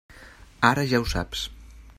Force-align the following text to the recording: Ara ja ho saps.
Ara 0.69 0.85
ja 0.93 1.03
ho 1.03 1.07
saps. 1.15 1.47